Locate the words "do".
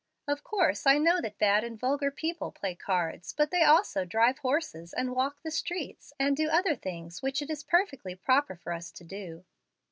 6.35-6.49, 9.03-9.45